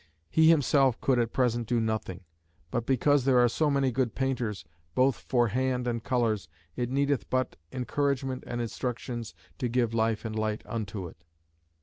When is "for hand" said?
5.15-5.85